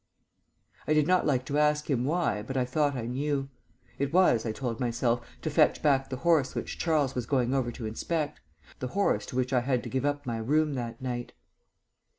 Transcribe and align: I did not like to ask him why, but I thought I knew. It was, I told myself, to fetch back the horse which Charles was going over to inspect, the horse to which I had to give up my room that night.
I 0.87 0.95
did 0.95 1.05
not 1.05 1.27
like 1.27 1.45
to 1.45 1.59
ask 1.59 1.87
him 1.87 2.05
why, 2.05 2.41
but 2.41 2.57
I 2.57 2.65
thought 2.65 2.95
I 2.95 3.05
knew. 3.05 3.49
It 3.99 4.11
was, 4.11 4.47
I 4.47 4.51
told 4.51 4.79
myself, 4.79 5.21
to 5.43 5.51
fetch 5.51 5.83
back 5.83 6.09
the 6.09 6.15
horse 6.25 6.55
which 6.55 6.79
Charles 6.79 7.13
was 7.13 7.27
going 7.27 7.53
over 7.53 7.71
to 7.71 7.85
inspect, 7.85 8.39
the 8.79 8.87
horse 8.97 9.27
to 9.27 9.35
which 9.35 9.53
I 9.53 9.59
had 9.61 9.83
to 9.83 9.89
give 9.89 10.03
up 10.03 10.25
my 10.25 10.37
room 10.39 10.73
that 10.73 11.03
night. 11.03 11.33